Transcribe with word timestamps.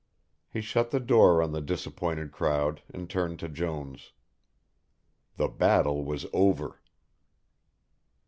He 0.49 0.61
shut 0.61 0.89
the 0.89 0.99
door 0.99 1.43
on 1.43 1.51
the 1.51 1.61
disappointed 1.61 2.31
crowd 2.31 2.81
and 2.91 3.07
turned 3.07 3.37
to 3.37 3.47
Jones. 3.47 4.13
The 5.35 5.47
battle 5.47 6.03
was 6.03 6.25
over. 6.33 6.81